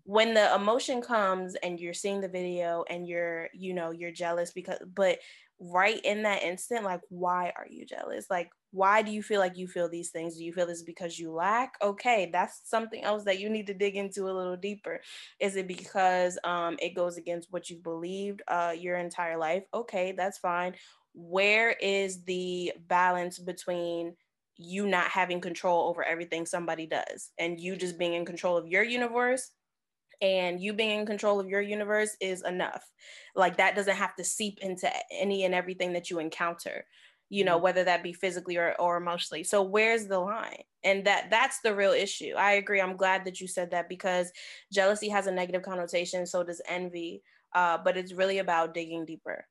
[0.04, 4.52] when the emotion comes and you're seeing the video and you're you know you're jealous
[4.52, 5.20] because but
[5.60, 9.58] right in that instant like why are you jealous like why do you feel like
[9.58, 10.38] you feel these things?
[10.38, 11.76] Do you feel this because you lack?
[11.82, 15.02] Okay that's something else that you need to dig into a little deeper.
[15.40, 19.64] Is it because um, it goes against what you've believed uh, your entire life?
[19.74, 20.76] Okay that's fine.
[21.14, 24.16] Where is the balance between
[24.56, 28.68] you not having control over everything somebody does and you just being in control of
[28.68, 29.52] your universe?
[30.22, 32.84] And you being in control of your universe is enough.
[33.36, 36.86] Like that doesn't have to seep into any and everything that you encounter
[37.32, 37.64] you know mm-hmm.
[37.64, 41.74] whether that be physically or, or emotionally so where's the line and that that's the
[41.74, 44.32] real issue i agree i'm glad that you said that because
[44.72, 49.46] jealousy has a negative connotation so does envy uh, but it's really about digging deeper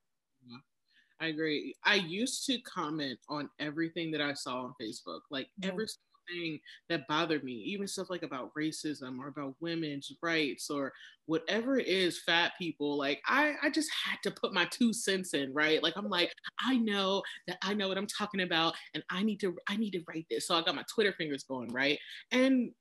[1.21, 1.75] I agree.
[1.83, 5.69] I used to comment on everything that I saw on Facebook, like mm-hmm.
[5.69, 5.85] every
[6.31, 10.91] thing that bothered me, even stuff like about racism or about women's rights or
[11.25, 15.33] whatever it is, fat people, like I, I just had to put my two cents
[15.33, 15.81] in, right?
[15.81, 19.39] Like I'm like, I know that I know what I'm talking about and I need
[19.41, 20.47] to, I need to write this.
[20.47, 21.99] So I got my Twitter fingers going, right?
[22.31, 22.71] And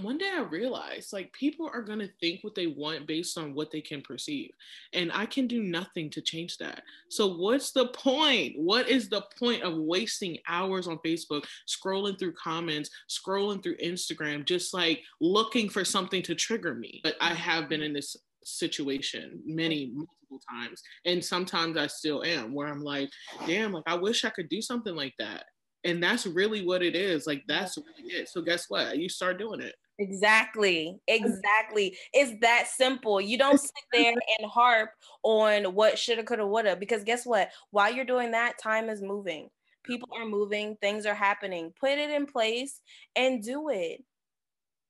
[0.00, 3.54] one day I realized like people are going to think what they want based on
[3.54, 4.50] what they can perceive.
[4.92, 6.82] And I can do nothing to change that.
[7.10, 8.58] So, what's the point?
[8.58, 14.44] What is the point of wasting hours on Facebook, scrolling through comments, scrolling through Instagram,
[14.44, 17.00] just like looking for something to trigger me?
[17.04, 22.52] But I have been in this situation many multiple times and sometimes i still am
[22.52, 23.08] where i'm like
[23.46, 25.44] damn like i wish i could do something like that
[25.84, 29.38] and that's really what it is like that's really it so guess what you start
[29.38, 31.00] doing it Exactly.
[31.06, 31.96] Exactly.
[32.12, 33.20] It's that simple.
[33.20, 34.90] You don't sit there and harp
[35.22, 37.50] on what shoulda, coulda, woulda, because guess what?
[37.70, 39.50] While you're doing that, time is moving.
[39.84, 41.72] People are moving, things are happening.
[41.78, 42.80] Put it in place
[43.14, 44.02] and do it.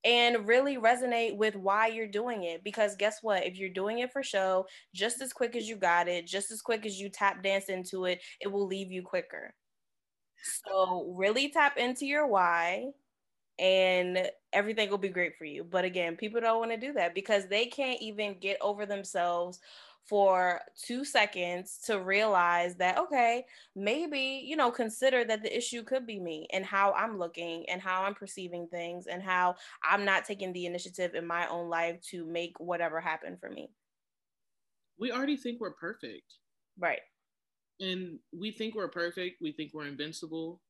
[0.04, 2.64] And really resonate with why you're doing it.
[2.64, 3.44] Because guess what?
[3.46, 6.62] If you're doing it for show, just as quick as you got it, just as
[6.62, 9.54] quick as you tap dance into it, it will leave you quicker.
[10.42, 12.92] So, really tap into your why
[13.58, 15.64] and everything will be great for you.
[15.64, 19.60] But again, people don't want to do that because they can't even get over themselves
[20.04, 26.06] for two seconds to realize that, okay, maybe, you know, consider that the issue could
[26.06, 30.26] be me and how I'm looking and how I'm perceiving things and how I'm not
[30.26, 33.70] taking the initiative in my own life to make whatever happen for me.
[34.98, 36.34] We already think we're perfect.
[36.78, 37.00] Right.
[37.80, 39.40] And we think we're perfect.
[39.40, 40.60] We think we're invincible.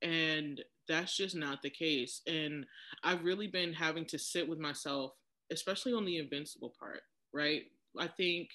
[0.00, 2.20] And that's just not the case.
[2.26, 2.66] And
[3.02, 5.12] I've really been having to sit with myself,
[5.52, 7.00] especially on the invincible part,
[7.32, 7.62] right?
[7.98, 8.48] I think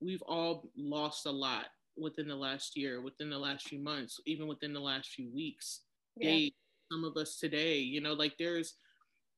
[0.00, 4.46] we've all lost a lot within the last year, within the last few months, even
[4.46, 5.80] within the last few weeks.
[6.16, 6.30] Yeah.
[6.30, 6.52] They,
[6.90, 8.74] some of us today, you know, like there's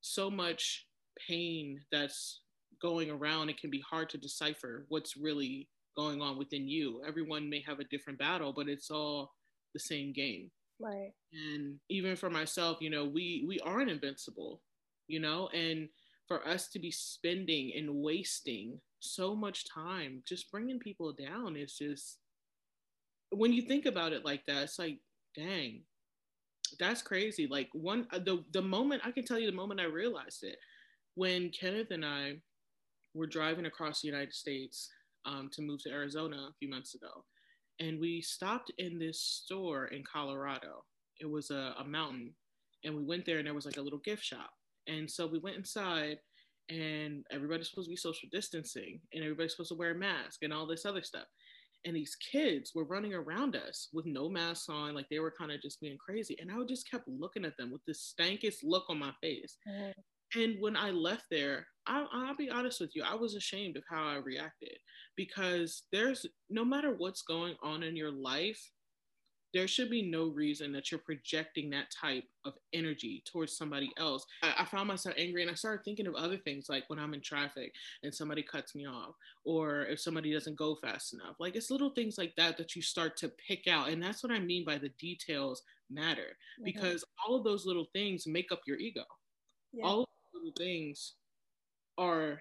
[0.00, 0.86] so much
[1.28, 2.40] pain that's
[2.80, 3.48] going around.
[3.48, 7.02] It can be hard to decipher what's really going on within you.
[7.06, 9.32] Everyone may have a different battle, but it's all
[9.72, 10.50] the same game.
[10.80, 11.12] Right.
[11.32, 14.60] And even for myself, you know, we we aren't invincible,
[15.06, 15.88] you know, and
[16.26, 21.76] for us to be spending and wasting so much time just bringing people down is
[21.76, 22.18] just
[23.30, 24.98] when you think about it like that, it's like,
[25.36, 25.82] dang,
[26.78, 27.46] that's crazy.
[27.46, 30.58] Like one uh, the the moment I can tell you the moment I realized it
[31.14, 32.36] when Kenneth and I
[33.14, 34.90] were driving across the United States
[35.26, 37.24] um, to move to Arizona a few months ago
[37.80, 40.84] and we stopped in this store in Colorado.
[41.20, 42.34] It was a, a mountain,
[42.84, 44.50] and we went there, and there was like a little gift shop.
[44.86, 46.18] And so we went inside,
[46.68, 50.52] and everybody's supposed to be social distancing, and everybody's supposed to wear a mask, and
[50.52, 51.26] all this other stuff.
[51.86, 55.52] And these kids were running around us with no masks on, like they were kind
[55.52, 56.34] of just being crazy.
[56.40, 59.58] And I just kept looking at them with the stankest look on my face.
[59.68, 59.90] Mm-hmm.
[60.36, 63.84] And when I left there, I, I'll be honest with you, I was ashamed of
[63.88, 64.76] how I reacted
[65.16, 68.70] because there's no matter what's going on in your life,
[69.52, 74.26] there should be no reason that you're projecting that type of energy towards somebody else.
[74.42, 77.14] I, I, found myself angry and I started thinking of other things like when I'm
[77.14, 81.36] in traffic and somebody cuts me off, or if somebody doesn't go fast enough.
[81.38, 83.90] Like it's little things like that that you start to pick out.
[83.90, 86.64] And that's what I mean by the details matter mm-hmm.
[86.64, 89.04] because all of those little things make up your ego.
[89.72, 89.84] Yeah.
[89.86, 91.14] All little things
[91.96, 92.40] are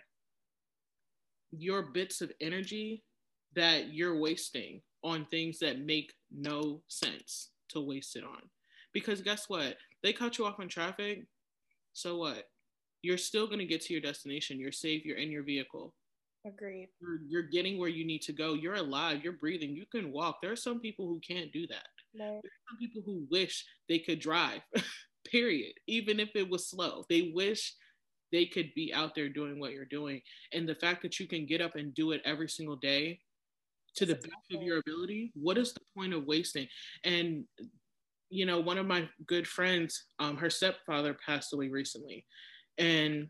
[1.51, 3.03] your bits of energy
[3.55, 8.41] that you're wasting on things that make no sense to waste it on.
[8.93, 9.75] Because guess what?
[10.01, 11.25] They cut you off in traffic.
[11.93, 12.45] So what?
[13.01, 14.59] You're still going to get to your destination.
[14.59, 15.05] You're safe.
[15.05, 15.93] You're in your vehicle.
[16.45, 16.89] Agreed.
[17.01, 18.53] You're, you're, getting where you need to go.
[18.53, 19.21] You're alive.
[19.23, 19.75] You're breathing.
[19.75, 20.37] You can walk.
[20.41, 21.87] There are some people who can't do that.
[22.13, 22.25] No.
[22.25, 24.61] There are some people who wish they could drive,
[25.31, 25.73] period.
[25.87, 27.05] Even if it was slow.
[27.09, 27.73] They wish
[28.33, 30.21] they could be out there doing what you're doing.
[30.51, 33.19] And the fact that you can get up and do it every single day
[33.95, 36.67] to the best of your ability, what is the point of wasting?
[37.05, 37.45] And
[38.29, 42.25] you know, one of my good friends, um, her stepfather passed away recently,
[42.79, 43.27] and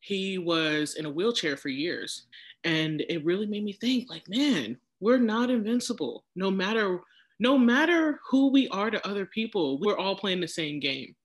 [0.00, 2.26] he was in a wheelchair for years.
[2.64, 6.24] And it really made me think, like, man, we're not invincible.
[6.36, 7.00] No matter
[7.40, 11.16] no matter who we are to other people, we're all playing the same game.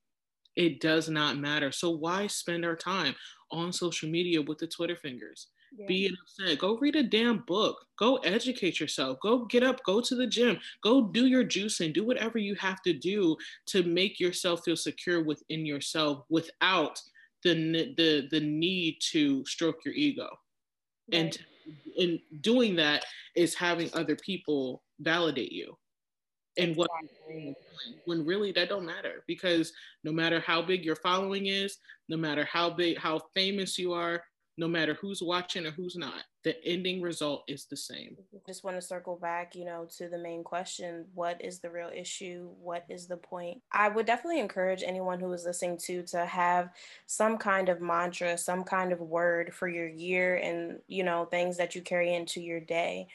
[0.59, 1.71] It does not matter.
[1.71, 3.15] So why spend our time
[3.49, 5.47] on social media with the Twitter fingers?
[5.71, 5.85] Yeah.
[5.87, 6.59] Being upset.
[6.59, 7.77] Go read a damn book.
[7.97, 9.19] Go educate yourself.
[9.23, 9.81] Go get up.
[9.85, 10.59] Go to the gym.
[10.83, 11.93] Go do your juicing.
[11.93, 13.37] Do whatever you have to do
[13.67, 17.01] to make yourself feel secure within yourself without
[17.45, 20.27] the the the need to stroke your ego.
[21.09, 21.21] Right.
[21.21, 21.37] And
[21.95, 23.05] in doing that
[23.37, 25.77] is having other people validate you
[26.57, 27.55] and what you're doing
[28.05, 29.71] when really that don't matter because
[30.03, 31.77] no matter how big your following is
[32.07, 34.21] no matter how big how famous you are
[34.57, 38.15] no matter who's watching or who's not the ending result is the same.
[38.47, 41.91] Just want to circle back you know to the main question what is the real
[41.93, 42.49] issue?
[42.61, 43.61] What is the point?
[43.71, 46.69] I would definitely encourage anyone who is listening to to have
[47.07, 51.57] some kind of mantra some kind of word for your year and you know things
[51.57, 53.07] that you carry into your day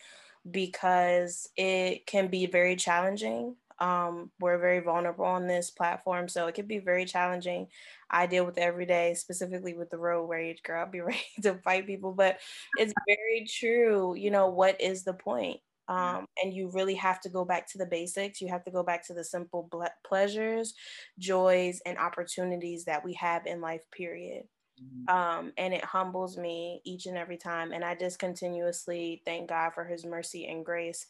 [0.50, 3.56] because it can be very challenging.
[3.80, 7.68] Um, we're very vulnerable on this platform, so it can be very challenging.
[8.10, 10.84] I deal with every day, specifically with the road rage girl.
[10.84, 12.38] I'll be ready to fight people, but
[12.78, 14.14] it's very true.
[14.14, 15.60] You know, what is the point?
[15.86, 18.40] Um, and you really have to go back to the basics.
[18.40, 20.74] You have to go back to the simple ble- pleasures,
[21.18, 24.44] joys, and opportunities that we have in life, period.
[24.82, 25.14] Mm-hmm.
[25.14, 27.72] Um, and it humbles me each and every time.
[27.72, 31.06] And I just continuously thank God for his mercy and grace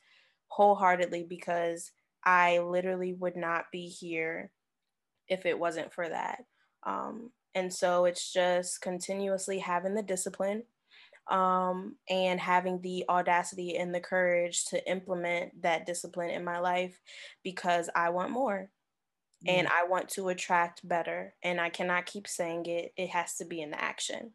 [0.49, 1.93] wholeheartedly because
[2.25, 4.51] I literally would not be here
[5.29, 6.45] if it wasn't for that.
[6.85, 10.65] Um, and so it's just continuously having the discipline
[11.31, 17.01] um, and having the audacity and the courage to implement that discipline in my life
[17.43, 18.71] because I want more
[19.47, 21.35] and I want to attract better.
[21.43, 24.33] And I cannot keep saying it, it has to be in the action.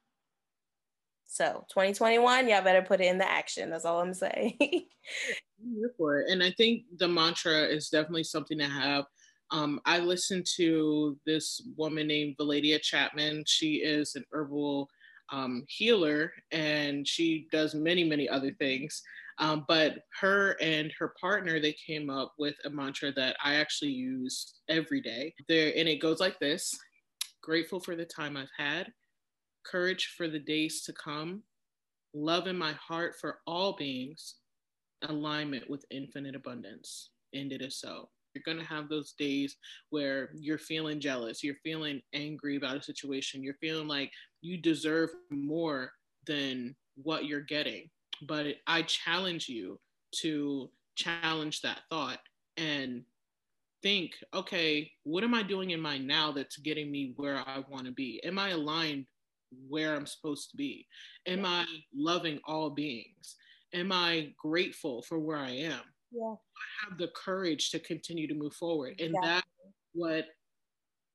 [1.26, 3.70] So 2021, y'all better put it in the action.
[3.70, 4.57] That's all I'm saying.
[5.97, 6.32] for it.
[6.32, 9.05] And I think the mantra is definitely something to have.
[9.51, 13.43] Um, I listened to this woman named Valadia Chapman.
[13.47, 14.89] She is an herbal
[15.32, 19.01] um, healer and she does many, many other things.
[19.40, 23.92] Um, but her and her partner, they came up with a mantra that I actually
[23.92, 25.34] use every day.
[25.48, 26.72] There, and it goes like this
[27.42, 28.92] grateful for the time I've had,
[29.66, 31.42] courage for the days to come,
[32.14, 34.36] love in my heart for all beings,
[35.08, 37.12] alignment with infinite abundance.
[37.34, 38.10] And it is so.
[38.34, 39.56] You're going to have those days
[39.90, 44.12] where you're feeling jealous, you're feeling angry about a situation, you're feeling like
[44.42, 45.94] you deserve more
[46.28, 47.90] than what you're getting
[48.28, 49.80] but I challenge you
[50.22, 52.20] to challenge that thought
[52.57, 53.03] and
[53.82, 57.86] think, okay, what am I doing in my now that's getting me where I want
[57.86, 58.22] to be?
[58.24, 59.05] Am I aligned
[59.67, 60.86] where I'm supposed to be?
[61.26, 61.65] Am I
[61.95, 63.36] loving all beings?
[63.74, 65.82] Am I grateful for where I am?
[66.11, 66.34] Yeah.
[66.34, 68.99] I have the courage to continue to move forward.
[68.99, 69.30] And exactly.
[69.30, 69.45] that's
[69.93, 70.26] what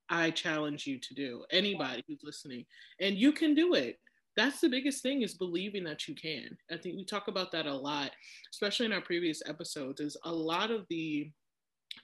[0.09, 1.45] I challenge you to do.
[1.51, 2.65] Anybody who's listening.
[3.01, 3.99] And you can do it
[4.37, 6.57] that's the biggest thing is believing that you can.
[6.71, 8.11] I think we talk about that a lot
[8.53, 11.31] especially in our previous episodes is a lot of the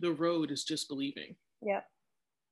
[0.00, 1.34] the road is just believing.
[1.62, 1.80] Yeah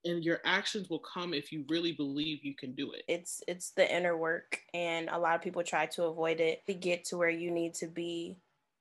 [0.05, 3.03] and your actions will come if you really believe you can do it.
[3.09, 6.75] It's it's the inner work and a lot of people try to avoid it to
[6.75, 8.37] get to where you need to be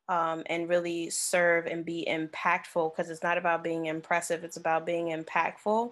[0.09, 4.85] um, and really serve and be impactful because it's not about being impressive it's about
[4.85, 5.91] being impactful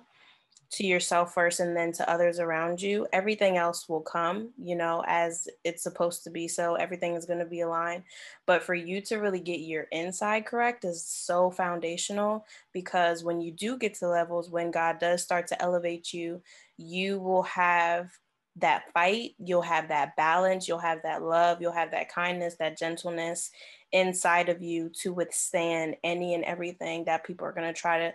[0.71, 5.03] to yourself first and then to others around you, everything else will come, you know,
[5.07, 6.47] as it's supposed to be.
[6.47, 8.03] So everything is going to be aligned.
[8.45, 13.51] But for you to really get your inside correct is so foundational because when you
[13.51, 16.41] do get to levels, when God does start to elevate you,
[16.77, 18.09] you will have
[18.57, 22.77] that fight, you'll have that balance, you'll have that love, you'll have that kindness, that
[22.77, 23.51] gentleness
[23.91, 28.13] inside of you to withstand any and everything that people are going to try to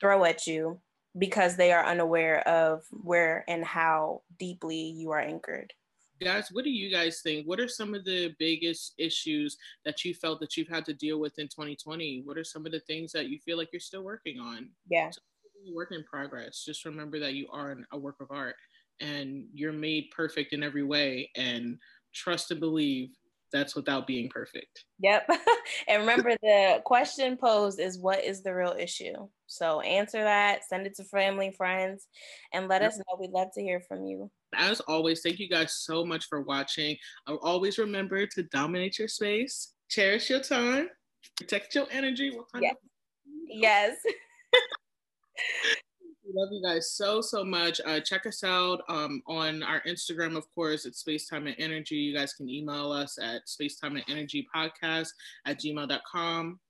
[0.00, 0.78] throw at you
[1.18, 5.72] because they are unaware of where and how deeply you are anchored.
[6.20, 7.46] Guys, what do you guys think?
[7.46, 11.20] What are some of the biggest issues that you felt that you've had to deal
[11.20, 12.22] with in 2020?
[12.24, 14.70] What are some of the things that you feel like you're still working on?
[14.90, 15.10] Yeah.
[15.72, 16.64] work in progress.
[16.64, 18.56] Just remember that you are a work of art
[19.00, 21.78] and you're made perfect in every way and
[22.12, 23.10] trust and believe
[23.52, 24.84] that's without being perfect.
[25.00, 25.28] Yep.
[25.88, 29.14] and remember the question posed is what is the real issue?
[29.46, 32.06] So answer that, send it to family, friends,
[32.52, 33.16] and let us know.
[33.18, 34.30] We'd love to hear from you.
[34.54, 36.96] As always, thank you guys so much for watching.
[37.26, 40.88] Always remember to dominate your space, cherish your time,
[41.36, 42.32] protect your energy.
[42.60, 42.74] Yes.
[43.48, 43.96] yes.
[46.28, 47.80] We love you guys so, so much.
[47.86, 51.94] Uh, check us out um, on our Instagram, of course, it's Spacetime and Energy.
[51.94, 55.08] You guys can email us at spacetime and energy podcast
[55.46, 56.60] at gmail.com.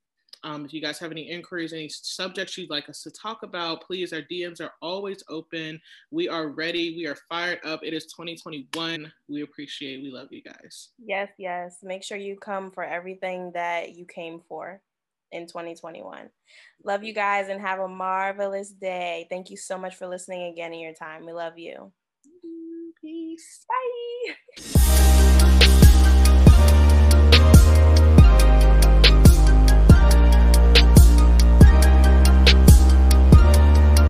[0.45, 3.83] Um, if you guys have any inquiries, any subjects you'd like us to talk about,
[3.83, 5.81] please, our DMs are always open.
[6.09, 6.95] We are ready.
[6.95, 7.81] We are fired up.
[7.83, 9.11] It is 2021.
[9.27, 10.89] We appreciate, we love you guys.
[11.03, 11.79] Yes, yes.
[11.83, 14.79] Make sure you come for everything that you came for
[15.31, 16.29] in 2021.
[16.83, 19.27] Love you guys and have a marvelous day.
[19.29, 21.25] Thank you so much for listening again in your time.
[21.25, 21.91] We love you.
[22.27, 22.89] Mm-hmm.
[23.01, 23.65] Peace.
[23.67, 24.75] Bye.